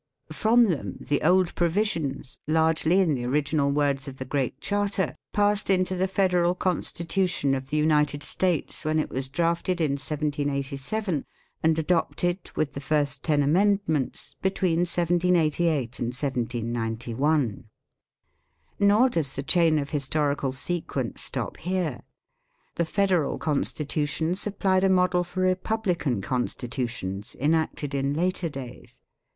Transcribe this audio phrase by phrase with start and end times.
[0.31, 5.69] From them the old provisions, largely in the original words of the Great Charter, passed
[5.69, 11.23] into the Federal Constitution of the United States when it was drafted in 1 787
[11.61, 17.65] and adopted, with the first ten amendments, between 1788 and 1791.
[18.79, 22.01] Nor does the chain of historical sequence stop here.
[22.73, 28.99] The Federal Constitution supplied a model for republican Constitutions enacted in later days.